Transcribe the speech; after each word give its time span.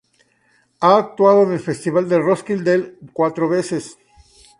Ha 0.79 0.97
actuado 0.97 1.43
en 1.43 1.51
el 1.51 1.59
Festival 1.59 2.09
de 2.09 2.17
Roskilde 2.17 2.95
cuatro 3.13 3.47
veces. 3.47 3.99